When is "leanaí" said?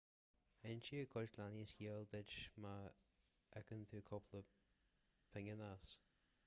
1.39-1.67